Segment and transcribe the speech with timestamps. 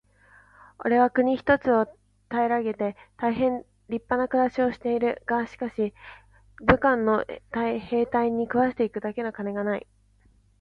[0.83, 1.85] 「おれは国一つを
[2.31, 5.21] 平げて大へん立派な暮しをしている。
[5.27, 5.93] がしかし、
[6.65, 9.85] 部下の兵隊に食わして行くだけの金がない。」